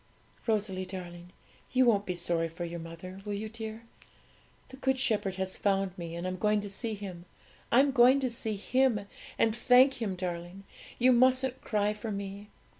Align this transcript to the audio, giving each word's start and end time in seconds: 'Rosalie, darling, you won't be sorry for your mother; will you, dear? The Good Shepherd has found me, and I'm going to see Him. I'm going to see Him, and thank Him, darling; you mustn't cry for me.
'Rosalie, 0.47 0.83
darling, 0.87 1.31
you 1.71 1.85
won't 1.85 2.07
be 2.07 2.15
sorry 2.15 2.47
for 2.47 2.65
your 2.65 2.79
mother; 2.79 3.21
will 3.23 3.35
you, 3.35 3.47
dear? 3.49 3.83
The 4.69 4.77
Good 4.77 4.97
Shepherd 4.97 5.35
has 5.35 5.57
found 5.57 5.95
me, 5.95 6.15
and 6.15 6.25
I'm 6.25 6.37
going 6.37 6.59
to 6.61 6.71
see 6.71 6.95
Him. 6.95 7.25
I'm 7.71 7.91
going 7.91 8.19
to 8.21 8.29
see 8.31 8.55
Him, 8.55 9.01
and 9.37 9.55
thank 9.55 10.01
Him, 10.01 10.15
darling; 10.15 10.63
you 10.97 11.11
mustn't 11.13 11.61
cry 11.61 11.93
for 11.93 12.09
me. 12.11 12.49